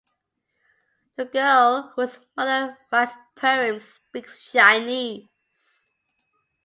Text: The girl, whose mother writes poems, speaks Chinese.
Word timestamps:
The 1.15 1.25
girl, 1.25 1.91
whose 1.95 2.17
mother 2.35 2.75
writes 2.91 3.13
poems, 3.35 3.83
speaks 3.83 4.51
Chinese. 4.51 5.91